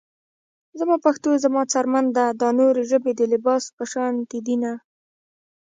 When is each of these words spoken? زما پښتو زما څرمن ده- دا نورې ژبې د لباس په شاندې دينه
زما 0.79 0.95
پښتو 1.05 1.29
زما 1.43 1.61
څرمن 1.71 2.05
ده- 2.17 2.25
دا 2.41 2.49
نورې 2.59 2.83
ژبې 2.91 3.11
د 3.15 3.21
لباس 3.33 3.63
په 3.77 3.83
شاندې 3.91 4.39
دينه 4.47 4.71